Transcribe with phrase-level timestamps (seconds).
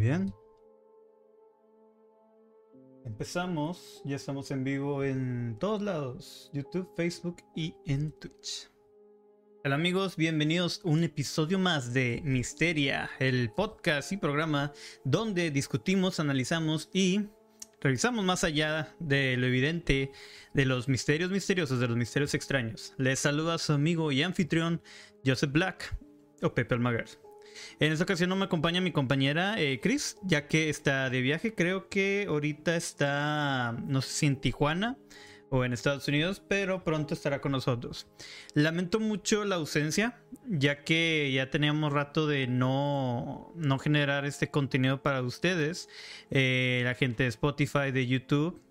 [0.00, 0.34] bien.
[3.04, 8.70] Empezamos, ya estamos en vivo en todos lados, YouTube, Facebook y en Twitch.
[9.62, 14.72] Hola amigos, bienvenidos a un episodio más de Misteria, el podcast y programa
[15.04, 17.26] donde discutimos, analizamos y
[17.80, 20.12] revisamos más allá de lo evidente
[20.54, 22.94] de los misterios misteriosos, de los misterios extraños.
[22.96, 24.80] Les saluda su amigo y anfitrión
[25.26, 25.94] Joseph Black
[26.42, 27.29] o Pepe Almaguer.
[27.78, 31.54] En esta ocasión no me acompaña mi compañera eh, Chris, ya que está de viaje.
[31.54, 34.98] Creo que ahorita está, no sé si en Tijuana
[35.50, 38.06] o en Estados Unidos, pero pronto estará con nosotros.
[38.54, 45.02] Lamento mucho la ausencia, ya que ya teníamos rato de no, no generar este contenido
[45.02, 45.88] para ustedes,
[46.30, 48.62] eh, la gente de Spotify, de YouTube,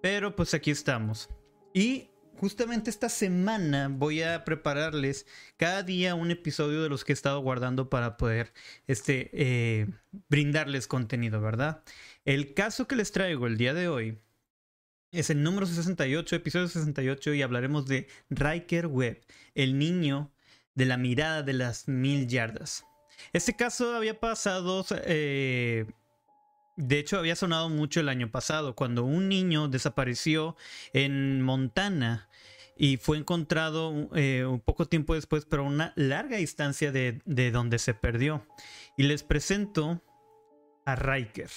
[0.00, 1.28] pero pues aquí estamos.
[1.74, 7.14] Y justamente esta semana voy a prepararles cada día un episodio de los que he
[7.14, 8.52] estado guardando para poder
[8.86, 9.86] este, eh,
[10.28, 11.82] brindarles contenido, ¿verdad?
[12.24, 14.18] El caso que les traigo el día de hoy
[15.12, 19.20] es el número 68, episodio 68, y hablaremos de Riker Webb,
[19.54, 20.32] el niño
[20.74, 22.84] de la mirada de las mil yardas.
[23.32, 25.86] Este caso había pasado eh,
[26.76, 30.56] de hecho, había sonado mucho el año pasado, cuando un niño desapareció
[30.92, 32.28] en Montana
[32.76, 37.50] y fue encontrado eh, un poco tiempo después, pero a una larga distancia de, de,
[37.52, 38.46] donde se perdió.
[38.96, 40.02] Y les presento
[40.84, 41.50] a Riker.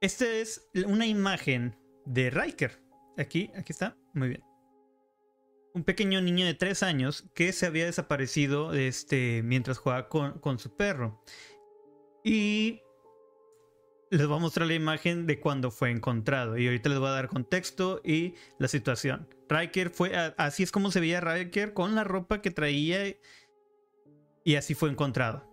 [0.00, 2.80] Esta es una imagen de Riker.
[3.16, 3.96] Aquí, aquí está.
[4.14, 4.44] Muy bien.
[5.74, 10.58] Un pequeño niño de tres años que se había desaparecido este, mientras jugaba con, con
[10.58, 11.22] su perro.
[12.24, 12.82] Y
[14.12, 16.58] les voy a mostrar la imagen de cuando fue encontrado.
[16.58, 19.26] Y ahorita les voy a dar contexto y la situación.
[19.48, 23.16] Riker fue, así es como se veía Riker con la ropa que traía
[24.44, 25.48] y así fue encontrado.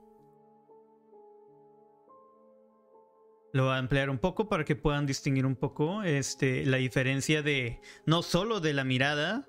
[3.53, 7.41] Lo voy a emplear un poco para que puedan distinguir un poco este, la diferencia
[7.41, 9.47] de no solo de la mirada,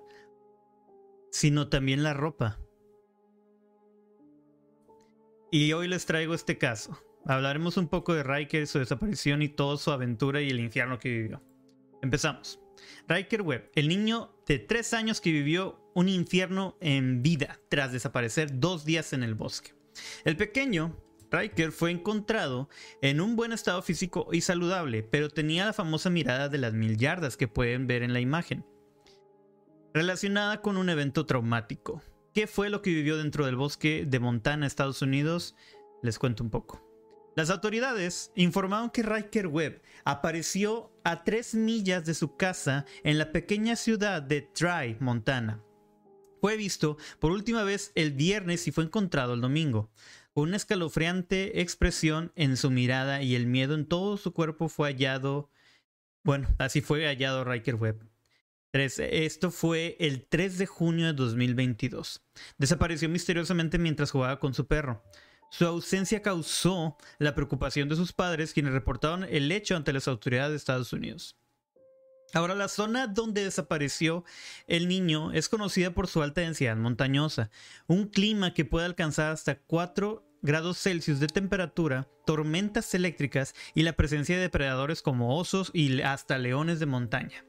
[1.33, 2.61] sino también la ropa.
[5.51, 6.97] Y hoy les traigo este caso.
[7.27, 11.11] Hablaremos un poco de Riker, su desaparición y toda su aventura y el infierno que
[11.11, 11.43] vivió.
[12.03, 12.61] Empezamos.
[13.09, 18.59] Riker Webb, el niño de 3 años que vivió un infierno en vida tras desaparecer
[18.59, 19.75] dos días en el bosque.
[20.25, 20.97] El pequeño
[21.31, 22.69] Riker fue encontrado
[23.03, 26.97] en un buen estado físico y saludable, pero tenía la famosa mirada de las mil
[26.97, 28.65] yardas que pueden ver en la imagen,
[29.93, 32.03] relacionada con un evento traumático.
[32.33, 35.55] ¿Qué fue lo que vivió dentro del bosque de Montana, Estados Unidos?
[36.03, 36.90] Les cuento un poco.
[37.41, 43.33] Las autoridades informaron que Riker Webb apareció a tres millas de su casa en la
[43.33, 45.65] pequeña ciudad de Try, Montana.
[46.43, 49.91] Fue visto por última vez el viernes y fue encontrado el domingo.
[50.35, 54.89] Con una escalofriante expresión en su mirada y el miedo en todo su cuerpo fue
[54.89, 55.51] hallado.
[56.23, 58.07] Bueno, así fue hallado Riker Webb.
[58.75, 62.23] Esto fue el 3 de junio de 2022.
[62.59, 65.03] Desapareció misteriosamente mientras jugaba con su perro.
[65.51, 70.51] Su ausencia causó la preocupación de sus padres, quienes reportaron el hecho ante las autoridades
[70.53, 71.37] de Estados Unidos.
[72.33, 74.25] Ahora, la zona donde desapareció
[74.69, 77.51] el niño es conocida por su alta densidad montañosa,
[77.89, 83.95] un clima que puede alcanzar hasta 4 grados Celsius de temperatura, tormentas eléctricas y la
[83.95, 87.45] presencia de depredadores como osos y hasta leones de montaña.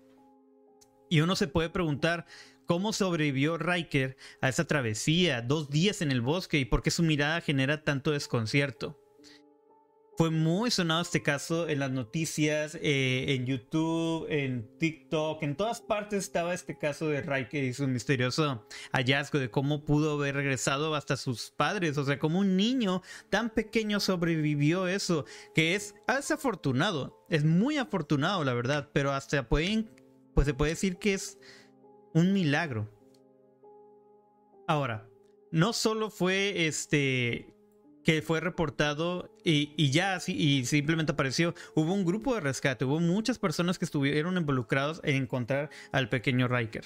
[1.10, 2.26] Y uno se puede preguntar
[2.66, 7.04] cómo sobrevivió Riker a esa travesía, dos días en el bosque y por qué su
[7.04, 8.98] mirada genera tanto desconcierto.
[10.18, 15.82] Fue muy sonado este caso en las noticias, eh, en YouTube, en TikTok, en todas
[15.82, 20.94] partes estaba este caso de Riker y su misterioso hallazgo de cómo pudo haber regresado
[20.94, 23.02] hasta sus padres, o sea, como un niño
[23.32, 29.50] tan pequeño sobrevivió eso, que es, es afortunado, es muy afortunado la verdad, pero hasta
[29.50, 29.90] pueden,
[30.36, 31.40] pues se puede decir que es
[32.14, 32.90] un milagro.
[34.68, 35.10] Ahora,
[35.52, 37.54] no solo fue este
[38.04, 41.54] que fue reportado y, ya y simplemente apareció.
[41.76, 46.48] Hubo un grupo de rescate, hubo muchas personas que estuvieron involucrados en encontrar al pequeño
[46.48, 46.86] Riker.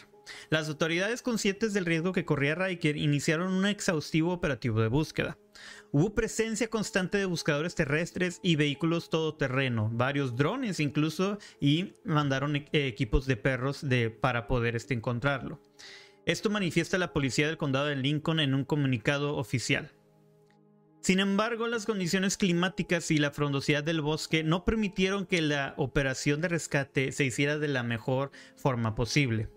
[0.50, 5.38] Las autoridades conscientes del riesgo que corría Riker iniciaron un exhaustivo operativo de búsqueda.
[5.92, 12.68] Hubo presencia constante de buscadores terrestres y vehículos todoterreno, varios drones incluso, y mandaron e-,
[12.72, 15.62] equipos de perros de, para poder este, encontrarlo.
[16.26, 19.92] Esto manifiesta la policía del condado de Lincoln en un comunicado oficial.
[21.06, 26.42] Sin embargo, las condiciones climáticas y la frondosidad del bosque no permitieron que la operación
[26.42, 29.48] de rescate se hiciera de la mejor forma posible,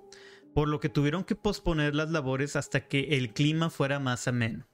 [0.53, 4.69] por lo que tuvieron que posponer las labores hasta que el clima fuera más ameno.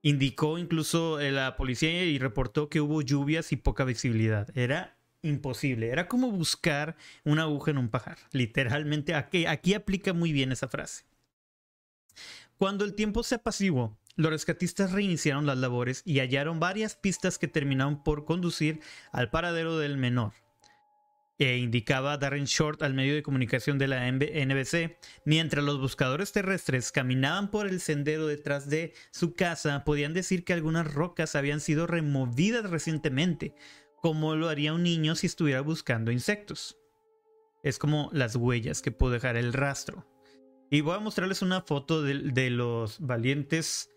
[0.00, 4.48] Indicó incluso eh, la policía y reportó que hubo lluvias y poca visibilidad.
[4.56, 5.90] Era imposible.
[5.90, 8.16] Era como buscar una aguja en un pajar.
[8.32, 11.04] Literalmente, aquí, aplica muy bien esa frase.
[12.56, 17.48] Cuando el tiempo se apaciguó, los rescatistas reiniciaron las labores y hallaron varias pistas que
[17.48, 18.80] terminaron por conducir
[19.12, 20.32] al paradero del menor.
[21.38, 26.92] E indicaba Darren Short al medio de comunicación de la NBC, mientras los buscadores terrestres
[26.92, 31.86] caminaban por el sendero detrás de su casa, podían decir que algunas rocas habían sido
[31.86, 33.54] removidas recientemente,
[34.02, 36.76] como lo haría un niño si estuviera buscando insectos.
[37.62, 40.06] Es como las huellas que puede dejar el rastro.
[40.70, 43.90] Y voy a mostrarles una foto de, los valientes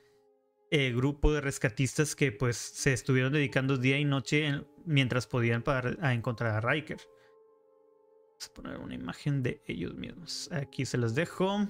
[0.75, 6.11] eh, grupo de rescatistas que pues se estuvieron dedicando día y noche mientras podían para
[6.11, 6.97] encontrar a Riker.
[6.97, 10.51] Vamos a poner una imagen de ellos mismos.
[10.51, 11.67] Aquí se las dejo.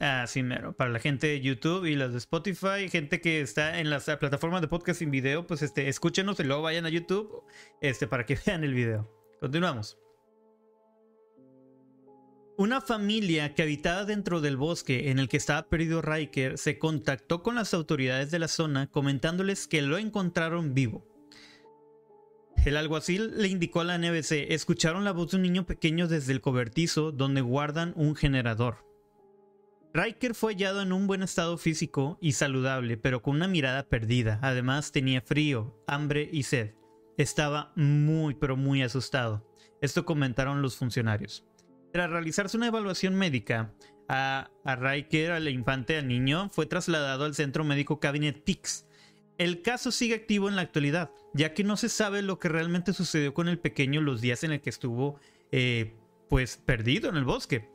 [0.00, 0.72] Así mero.
[0.72, 4.62] Para la gente de YouTube y las de Spotify, gente que está en las plataformas
[4.62, 7.44] de podcast sin video, pues este, escúchenos y luego vayan a YouTube
[7.82, 9.06] este, para que vean el video.
[9.38, 9.98] Continuamos.
[12.62, 17.42] Una familia que habitaba dentro del bosque en el que estaba perdido Riker se contactó
[17.42, 21.04] con las autoridades de la zona comentándoles que lo encontraron vivo.
[22.64, 26.32] El alguacil le indicó a la NBC, escucharon la voz de un niño pequeño desde
[26.32, 28.86] el cobertizo donde guardan un generador.
[29.92, 34.38] Riker fue hallado en un buen estado físico y saludable, pero con una mirada perdida.
[34.40, 36.76] Además tenía frío, hambre y sed.
[37.18, 39.52] Estaba muy pero muy asustado.
[39.80, 41.44] Esto comentaron los funcionarios.
[41.92, 43.72] Tras realizarse una evaluación médica,
[44.08, 48.86] a, Riker, al infante, al niño, fue trasladado al centro médico Cabinet Pix.
[49.38, 52.92] El caso sigue activo en la actualidad, ya que no se sabe lo que realmente
[52.92, 55.18] sucedió con el pequeño los días en el que estuvo
[55.50, 55.94] eh,
[56.28, 57.71] pues perdido en el bosque.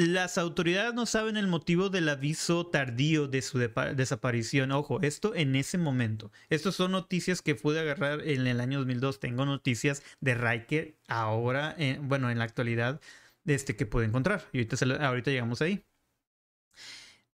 [0.00, 4.72] Las autoridades no saben el motivo del aviso tardío de su desaparición.
[4.72, 6.32] Ojo, esto en ese momento.
[6.48, 9.20] Estas son noticias que pude agarrar en el año 2002.
[9.20, 12.98] Tengo noticias de Riker ahora, bueno, en la actualidad,
[13.44, 14.48] este, que puedo encontrar.
[14.54, 15.84] Y ahorita, ahorita llegamos ahí.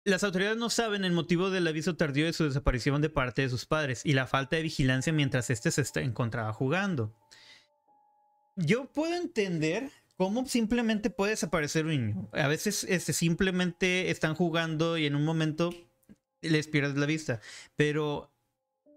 [0.05, 3.49] Las autoridades no saben el motivo del aviso tardío de su desaparición de parte de
[3.49, 7.13] sus padres y la falta de vigilancia mientras éste se encontraba jugando.
[8.55, 12.29] Yo puedo entender ¿Cómo simplemente puede desaparecer un niño?
[12.33, 15.75] A veces este, simplemente están jugando y en un momento
[16.43, 17.41] les pierdes la vista.
[17.77, 18.31] Pero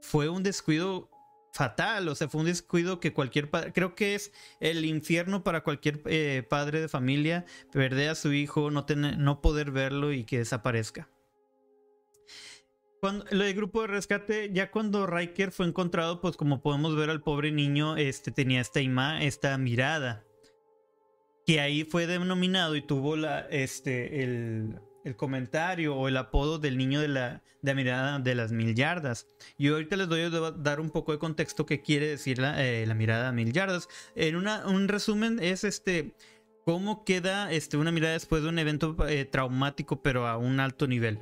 [0.02, 1.10] fue un descuido
[1.54, 5.64] fatal, o sea, fue un descuido que cualquier padre, creo que es el infierno para
[5.64, 10.26] cualquier eh, padre de familia, perder a su hijo, no, tener, no poder verlo y
[10.26, 11.10] que desaparezca.
[13.00, 17.10] Cuando, lo del grupo de rescate, ya cuando Riker fue encontrado, pues como podemos ver
[17.10, 20.26] al pobre niño, este tenía esta ima, esta mirada
[21.46, 24.80] que ahí fue denominado y tuvo la, este, el,
[25.16, 29.28] comentario o el apodo del niño de la, de mirada de las mil yardas.
[29.58, 32.92] Y ahorita les doy a dar un poco de contexto qué quiere decir la, eh,
[32.96, 33.88] mirada a mil yardas.
[34.16, 36.16] En una, un resumen es este
[36.66, 40.88] cómo queda este, una mirada después de un evento eh, traumático pero a un alto
[40.88, 41.20] nivel.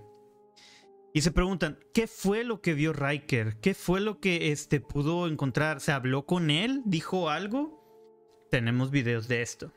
[1.13, 3.57] Y se preguntan, ¿qué fue lo que vio Riker?
[3.59, 5.79] ¿Qué fue lo que este, pudo encontrar?
[5.81, 6.81] ¿Se habló con él?
[6.85, 8.47] ¿Dijo algo?
[8.49, 9.71] Tenemos videos de esto.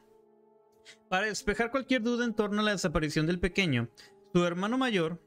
[1.08, 3.88] Para despejar cualquier duda en torno a la desaparición del pequeño,
[4.32, 5.20] su hermano mayor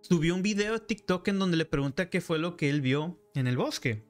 [0.00, 3.18] subió un video a TikTok en donde le pregunta qué fue lo que él vio
[3.34, 4.04] en el bosque.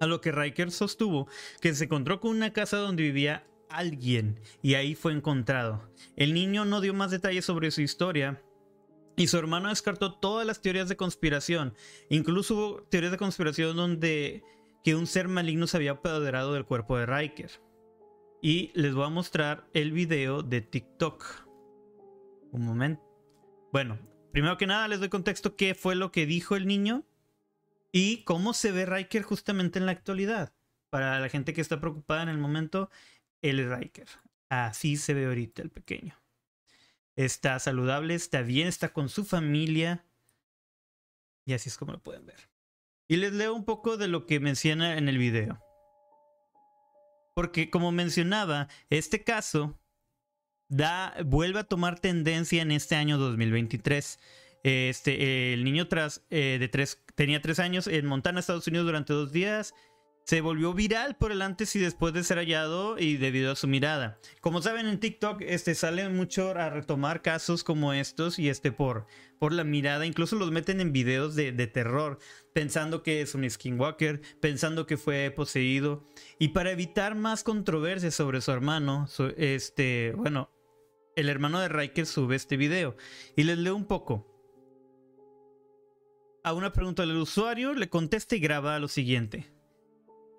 [0.00, 1.28] A lo que Riker sostuvo
[1.60, 5.90] que se encontró con una casa donde vivía alguien y ahí fue encontrado.
[6.16, 8.42] El niño no dio más detalles sobre su historia
[9.16, 11.74] y su hermano descartó todas las teorías de conspiración.
[12.08, 14.42] Incluso hubo teorías de conspiración donde
[14.82, 17.50] que un ser maligno se había apoderado del cuerpo de Riker.
[18.42, 21.46] Y les voy a mostrar el video de TikTok.
[22.52, 23.02] Un momento.
[23.70, 23.98] Bueno,
[24.32, 27.04] primero que nada les doy contexto qué fue lo que dijo el niño
[27.92, 30.54] y cómo se ve Riker justamente en la actualidad.
[30.88, 32.90] Para la gente que está preocupada en el momento,
[33.42, 34.08] el Riker.
[34.48, 36.16] Así se ve ahorita el pequeño.
[37.16, 40.04] Está saludable, está bien, está con su familia.
[41.44, 42.48] Y así es como lo pueden ver.
[43.06, 45.62] Y les leo un poco de lo que menciona en el video.
[47.40, 49.80] Porque como mencionaba, este caso
[50.68, 54.18] da, vuelve a tomar tendencia en este año 2023.
[54.62, 59.14] Este, el niño tras, eh, de tres, tenía tres años en Montana, Estados Unidos, durante
[59.14, 59.72] dos días
[60.30, 63.66] se volvió viral por el antes y después de ser hallado y debido a su
[63.66, 64.20] mirada.
[64.40, 69.08] Como saben en TikTok este sale mucho a retomar casos como estos y este por
[69.40, 72.20] por la mirada, incluso los meten en videos de, terror,
[72.52, 76.04] pensando que es un skinwalker, pensando que fue poseído
[76.38, 80.48] y para evitar más controversia sobre su hermano, este, bueno,
[81.16, 82.96] el hermano de Riker sube este video
[83.34, 84.28] y les leo un poco.
[86.44, 89.59] a una pregunta del usuario, le contesta y graba lo siguiente.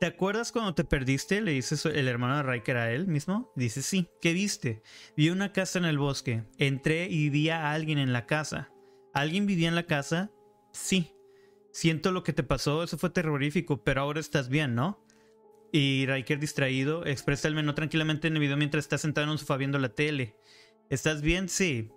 [0.02, 1.42] ¿Te acuerdas cuando te perdiste?
[1.42, 3.54] Le dice el hermano de Riker a él mismo.
[3.56, 4.10] Dice, sí.
[4.20, 4.82] ¿Qué viste?
[5.16, 6.44] Vi una casa en el bosque.
[6.58, 8.72] Entré y vi a alguien en la casa.
[9.14, 10.32] ¿Alguien vivía en la casa?
[10.74, 11.14] Sí.
[11.72, 15.06] Siento lo que te pasó, eso fue terrorífico, pero ahora estás bien, ¿no?
[15.72, 19.38] Y Riker distraído expresa el menú tranquilamente en el video mientras está sentado en un
[19.38, 20.36] sofá viendo la tele.
[20.90, 21.48] ¿Estás bien?
[21.48, 21.92] Sí.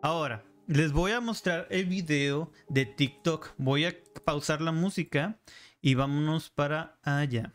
[0.00, 3.54] Ahora, les voy a mostrar el video de TikTok.
[3.56, 5.40] Voy a pausar la música
[5.80, 7.54] y vámonos para allá.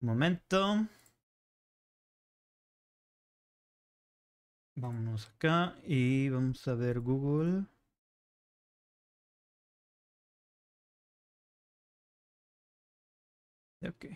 [0.00, 0.86] Un momento.
[4.76, 7.66] Vámonos acá y vamos a ver Google.
[13.82, 14.06] Ok.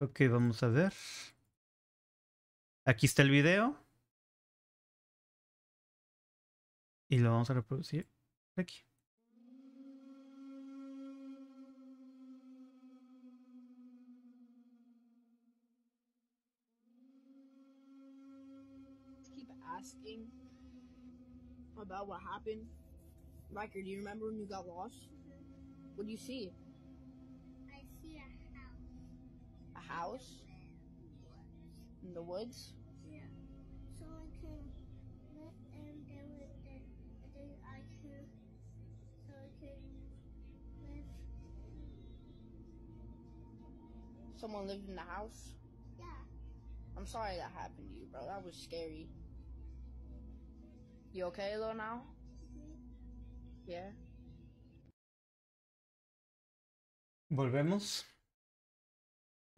[0.00, 0.92] Ok, vamos a ver.
[2.84, 3.76] Aquí está el video.
[7.10, 8.08] Y lo vamos a reproducir
[8.56, 8.87] aquí.
[19.78, 20.26] Asking
[21.80, 22.66] about what happened.
[23.52, 25.08] Riker, do you remember when you got lost?
[25.94, 26.52] What do you see?
[27.72, 28.20] I see a
[28.58, 29.76] house.
[29.76, 30.42] A house
[32.06, 32.72] in the woods?
[33.10, 33.18] Yeah.
[33.98, 34.62] So I can
[35.36, 36.82] let them there with it.
[37.24, 38.24] And then I can
[39.26, 39.78] so I can
[40.86, 41.04] live.
[44.36, 45.54] Someone lived in the house?
[45.98, 46.04] Yeah.
[46.96, 48.26] I'm sorry that happened to you, bro.
[48.26, 49.08] That was scary.
[51.12, 52.02] You okay, little now?
[53.66, 53.92] Yeah.
[57.30, 58.06] Volvemos.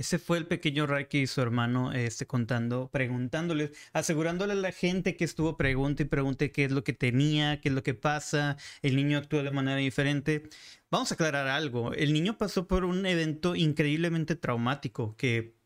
[0.00, 5.14] Ese fue el pequeño Riker y su hermano este, contando, preguntándoles, asegurándole a la gente
[5.14, 8.56] que estuvo pregunte y pregunte qué es lo que tenía, qué es lo que pasa.
[8.80, 10.48] El niño actuó de manera diferente.
[10.90, 11.92] Vamos a aclarar algo.
[11.92, 15.59] El niño pasó por un evento increíblemente traumático que,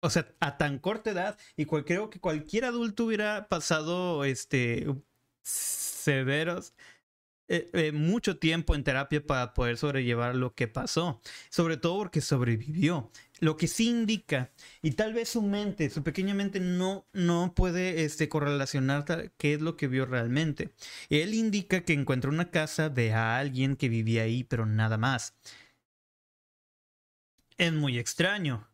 [0.00, 4.86] o sea, a tan corta edad y cual, creo que cualquier adulto hubiera pasado este
[5.42, 6.74] severos
[7.52, 12.20] eh, eh, mucho tiempo en terapia para poder sobrellevar lo que pasó, sobre todo porque
[12.20, 13.10] sobrevivió.
[13.40, 14.52] Lo que sí indica,
[14.82, 19.60] y tal vez su mente, su pequeña mente no, no puede este, correlacionar qué es
[19.60, 20.72] lo que vio realmente.
[21.08, 25.34] Él indica que encontró una casa de alguien que vivía ahí, pero nada más.
[27.58, 28.69] Es muy extraño.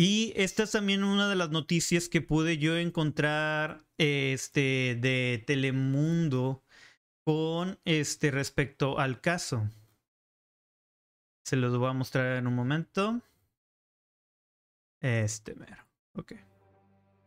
[0.00, 6.62] Y esta es también una de las noticias que pude yo encontrar este, de Telemundo
[7.24, 9.68] con este respecto al caso.
[11.42, 13.20] Se los voy a mostrar en un momento.
[15.00, 15.84] Este mero.
[16.14, 16.34] Ok.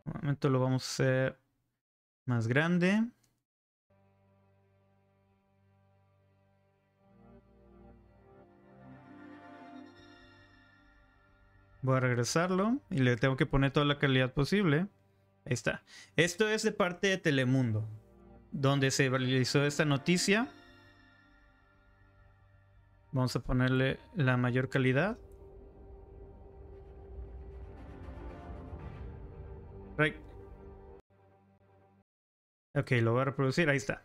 [0.06, 1.38] Un momento lo vamos a hacer
[2.24, 3.04] más grande.
[11.82, 14.86] Voy a regresarlo y le tengo que poner toda la calidad posible.
[15.44, 15.82] Ahí está.
[16.16, 17.88] Esto es de parte de Telemundo
[18.52, 20.48] donde se realizó esta noticia.
[23.10, 25.18] Vamos a ponerle la mayor calidad.
[29.98, 30.16] Right.
[32.74, 33.68] Ok, lo voy a reproducir.
[33.68, 34.04] Ahí está.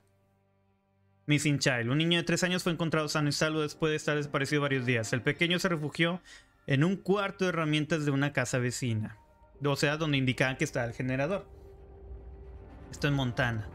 [1.25, 1.89] Missing Child.
[1.89, 4.85] Un niño de 3 años fue encontrado sano y salvo después de estar desaparecido varios
[4.85, 5.11] días.
[5.13, 6.21] El pequeño se refugió
[6.67, 9.17] en un cuarto de herramientas de una casa vecina.
[9.63, 11.47] O sea, donde indicaban que estaba el generador.
[12.91, 13.67] Esto en Montana.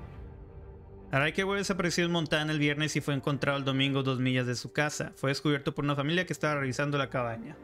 [1.11, 4.55] Riker fue desaparecido en Montana el viernes y fue encontrado el domingo dos millas de
[4.55, 5.13] su casa.
[5.17, 7.57] Fue descubierto por una familia que estaba revisando la cabaña.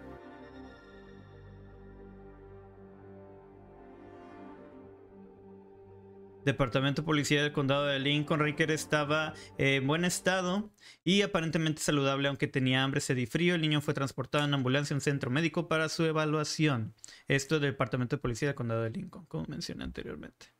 [6.44, 8.40] Departamento Policía del Condado de Lincoln.
[8.40, 10.70] Riker estaba en buen estado
[11.04, 13.54] y aparentemente saludable, aunque tenía hambre, sed y frío.
[13.54, 16.94] El niño fue transportado en ambulancia a un centro médico para su evaluación.
[17.26, 20.54] Esto del Departamento de Policía del Condado de Lincoln, como mencioné anteriormente.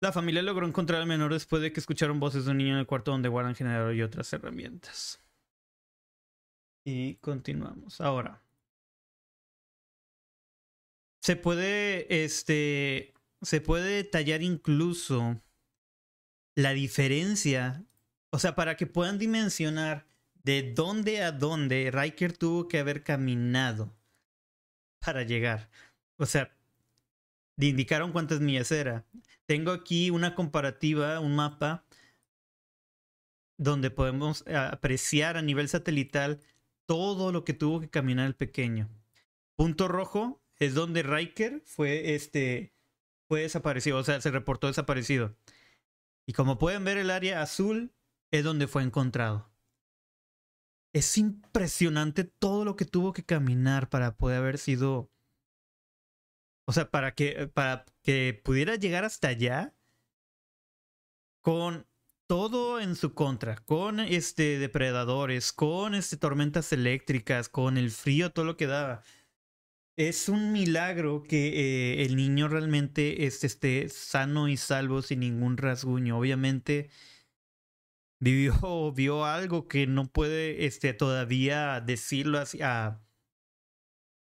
[0.00, 2.80] La familia logró encontrar al menor después de que escucharon voces de un niño en
[2.80, 5.20] el cuarto donde guardan generador y otras herramientas.
[6.84, 8.00] Y continuamos.
[8.00, 8.42] Ahora.
[11.22, 15.40] Se puede, este, se puede detallar incluso
[16.54, 17.84] la diferencia,
[18.30, 20.06] o sea, para que puedan dimensionar
[20.42, 23.96] de dónde a dónde Riker tuvo que haber caminado
[25.00, 25.70] para llegar.
[26.16, 26.56] O sea,
[27.56, 29.06] le indicaron cuántas millas era.
[29.46, 31.84] Tengo aquí una comparativa, un mapa,
[33.58, 36.40] donde podemos eh, apreciar a nivel satelital
[36.86, 38.88] todo lo que tuvo que caminar el pequeño.
[39.56, 42.72] Punto rojo es donde Riker fue, este,
[43.30, 45.36] fue desaparecido, o sea, se reportó desaparecido.
[46.26, 47.92] Y como pueden ver, el área azul
[48.32, 49.52] es donde fue encontrado.
[50.92, 55.12] Es impresionante todo lo que tuvo que caminar para poder haber sido.
[56.64, 59.76] O sea, para que, para que pudiera llegar hasta allá
[61.40, 61.86] con
[62.26, 68.44] todo en su contra, con este depredadores, con este tormentas eléctricas, con el frío, todo
[68.44, 69.04] lo que daba.
[70.00, 76.18] Es un milagro que eh, el niño realmente esté sano y salvo sin ningún rasguño.
[76.18, 76.88] Obviamente
[78.18, 78.54] vivió,
[78.96, 82.98] vio algo que no puede este, todavía decirlo así a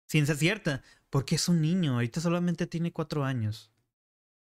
[0.07, 3.71] ciencia cierta, porque es un niño, ahorita solamente tiene cuatro años.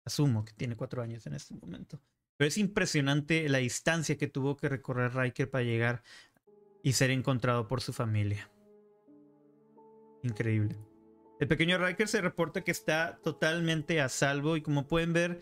[0.04, 2.00] Asumo que tiene cuatro años en este momento.
[2.38, 6.04] Pero es impresionante la distancia que tuvo que recorrer Riker para llegar
[6.84, 8.48] y ser encontrado por su familia.
[10.22, 10.78] Increíble.
[11.40, 15.40] El pequeño Riker se reporta que está totalmente a salvo y como pueden ver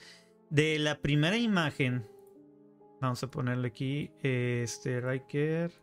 [0.49, 2.07] de la primera imagen
[3.03, 4.11] Vamos a ponerle aquí.
[4.21, 5.73] Este, Riker.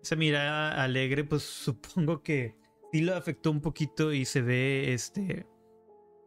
[0.00, 2.54] Esa mirada alegre, pues supongo que
[2.92, 5.44] sí lo afectó un poquito y se ve este.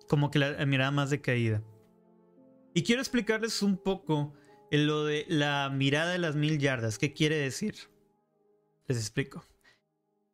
[0.09, 1.63] Como que la mirada más decaída.
[2.73, 4.33] Y quiero explicarles un poco
[4.71, 6.97] lo de la mirada de las mil yardas.
[6.97, 7.75] ¿Qué quiere decir?
[8.87, 9.45] Les explico.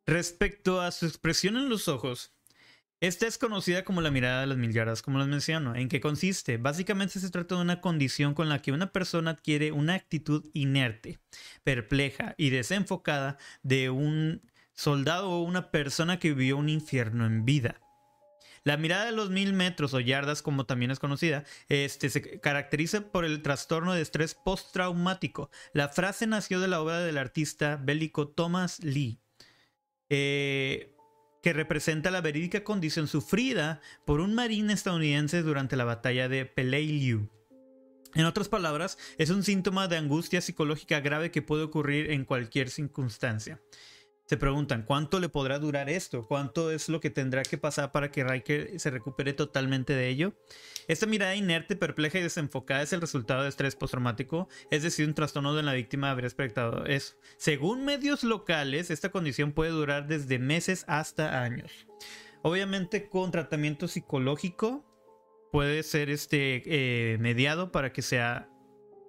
[0.08, 2.34] Respecto a su expresión en los ojos,
[3.02, 5.76] esta es conocida como la mirada de las mil yardas, como les menciono.
[5.76, 6.58] ¿En qué consiste?
[6.58, 11.20] Básicamente se trata de una condición con la que una persona adquiere una actitud inerte,
[11.64, 14.42] perpleja y desenfocada de un
[14.74, 17.80] soldado o una persona que vivió un infierno en vida.
[18.64, 23.02] La mirada de los mil metros o yardas, como también es conocida, este, se caracteriza
[23.12, 25.50] por el trastorno de estrés postraumático.
[25.74, 29.20] La frase nació de la obra del artista bélico Thomas Lee.
[30.14, 30.94] Eh,
[31.42, 37.30] que representa la verídica condición sufrida por un marín estadounidense durante la batalla de Peleliu.
[38.14, 42.70] En otras palabras, es un síntoma de angustia psicológica grave que puede ocurrir en cualquier
[42.70, 43.62] circunstancia
[44.32, 48.12] se preguntan cuánto le podrá durar esto, cuánto es lo que tendrá que pasar para
[48.12, 50.32] que Riker se recupere totalmente de ello.
[50.88, 55.16] Esta mirada inerte, perpleja y desenfocada es el resultado de estrés postraumático, es decir, un
[55.16, 57.16] trastorno de la víctima habría expectado eso.
[57.36, 61.86] Según medios locales, esta condición puede durar desde meses hasta años.
[62.42, 64.86] Obviamente con tratamiento psicológico
[65.52, 68.48] puede ser este eh, mediado para que sea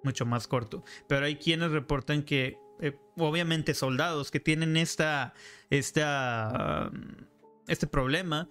[0.03, 5.33] mucho más corto, pero hay quienes reportan que eh, obviamente soldados que tienen esta,
[5.69, 6.91] esta,
[7.67, 8.49] este problema,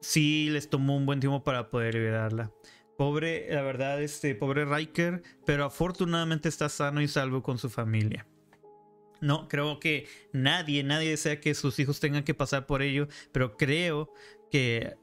[0.00, 2.52] sí les tomó un buen tiempo para poder liberarla.
[2.96, 8.26] Pobre, la verdad, este pobre Riker, pero afortunadamente está sano y salvo con su familia.
[9.20, 13.56] No, creo que nadie, nadie desea que sus hijos tengan que pasar por ello, pero
[13.56, 14.12] creo
[14.50, 14.96] que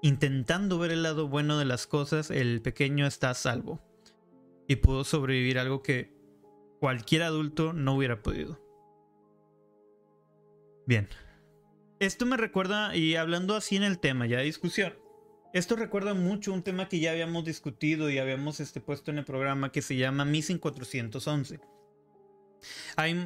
[0.00, 3.80] intentando ver el lado bueno de las cosas, el pequeño está salvo
[4.68, 6.21] y pudo sobrevivir algo que
[6.82, 8.58] cualquier adulto no hubiera podido.
[10.84, 11.08] Bien.
[12.00, 14.92] Esto me recuerda, y hablando así en el tema, ya de discusión,
[15.52, 19.24] esto recuerda mucho un tema que ya habíamos discutido y habíamos este, puesto en el
[19.24, 21.60] programa que se llama Missing 411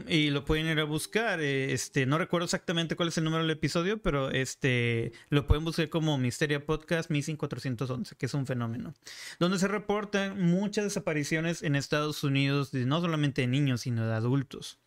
[0.08, 1.40] y lo pueden ir a buscar.
[1.40, 5.64] Eh, este, no recuerdo exactamente cuál es el número del episodio, pero este, lo pueden
[5.64, 8.94] buscar como Misteria Podcast Missing 411, que es un fenómeno.
[9.38, 14.78] Donde se reportan muchas desapariciones en Estados Unidos, no solamente de niños, sino de adultos.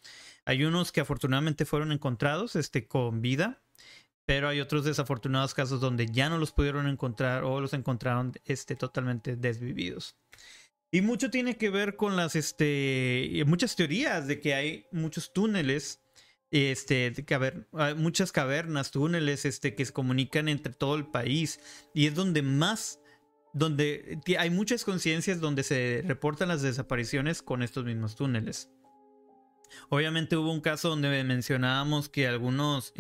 [0.46, 3.62] Hay unos que afortunadamente fueron encontrados este, con vida,
[4.26, 8.76] pero hay otros desafortunados casos donde ya no los pudieron encontrar o los encontraron este,
[8.76, 10.16] totalmente desvividos.
[10.92, 16.02] Y mucho tiene que ver con las, este, muchas teorías de que hay muchos túneles,
[16.50, 21.60] este, de hay muchas cavernas, túneles, este, que se comunican entre todo el país.
[21.94, 23.00] Y es donde más,
[23.54, 28.72] donde hay muchas conciencias donde se reportan las desapariciones con estos mismos túneles.
[29.90, 32.94] Obviamente hubo un caso donde mencionábamos que algunos,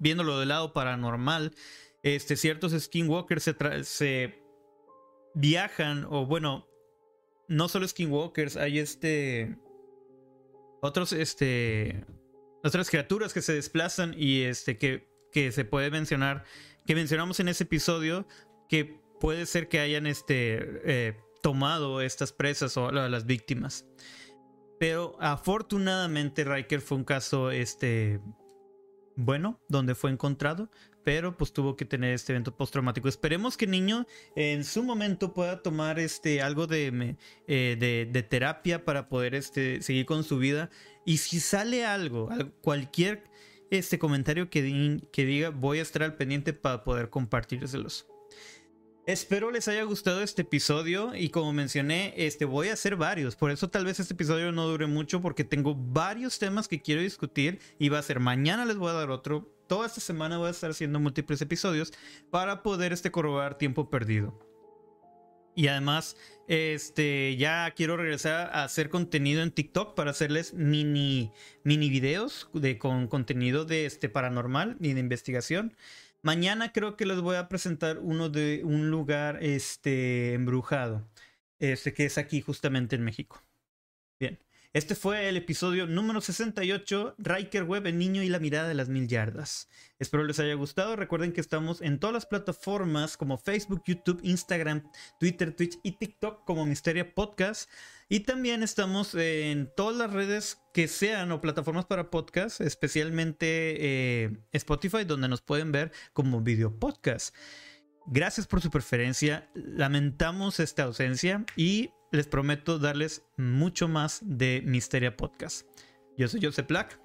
[0.00, 1.54] viéndolo del lado paranormal,
[2.02, 3.54] este, ciertos skinwalkers se,
[3.84, 4.42] se
[5.34, 6.66] viajan, o bueno,
[7.48, 9.56] no solo skinwalkers, hay este.
[10.80, 12.04] Otros, este.
[12.64, 16.44] Otras criaturas que se desplazan y este que, que se puede mencionar.
[16.86, 18.26] Que mencionamos en ese episodio.
[18.68, 20.58] Que puede ser que hayan este.
[20.84, 23.86] Eh, tomado estas presas o las víctimas.
[24.80, 28.20] Pero afortunadamente Riker fue un caso este
[29.16, 30.70] bueno, donde fue encontrado,
[31.06, 33.08] pero pues tuvo que tener este evento postraumático.
[33.08, 37.16] Esperemos que el niño en su momento pueda tomar este algo de,
[37.46, 40.68] eh, de, terapia para poder este, seguir con su vida.
[41.04, 42.28] Y si sale algo,
[42.60, 43.22] cualquier
[43.70, 44.62] este comentario que,
[45.14, 48.08] diga, voy a estar al pendiente para poder compartírselos.
[49.06, 53.52] Espero les haya gustado este episodio y como mencioné, este voy a hacer varios, por
[53.52, 57.60] eso tal vez este episodio no dure mucho porque tengo varios temas que quiero discutir
[57.78, 60.50] y va a ser mañana les voy a dar otro, toda esta semana voy a
[60.50, 61.92] estar haciendo múltiples episodios
[62.30, 64.38] para poder este corroborar tiempo perdido.
[65.56, 71.32] Y además, este, ya quiero regresar a hacer contenido en TikTok para hacerles mini,
[71.64, 75.74] mini videos de, con contenido de este paranormal y de investigación.
[76.20, 81.08] Mañana creo que les voy a presentar uno de un lugar este, embrujado,
[81.58, 83.42] este, que es aquí justamente en México.
[84.20, 84.38] Bien,
[84.76, 88.90] este fue el episodio número 68, Riker Web, el niño y la mirada de las
[88.90, 89.70] mil yardas.
[89.98, 90.96] Espero les haya gustado.
[90.96, 94.82] Recuerden que estamos en todas las plataformas como Facebook, YouTube, Instagram,
[95.18, 97.70] Twitter, Twitch y TikTok como Misteria Podcast.
[98.10, 103.46] Y también estamos en todas las redes que sean o plataformas para podcast, especialmente
[103.78, 107.34] eh, Spotify, donde nos pueden ver como video podcast.
[108.08, 109.48] Gracias por su preferencia.
[109.54, 115.66] Lamentamos esta ausencia y les prometo darles mucho más de Misteria Podcast.
[116.16, 116.98] Yo soy Joseph Black.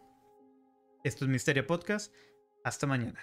[1.04, 2.13] Esto es Misteria Podcast.
[2.63, 3.19] Hasta mañana.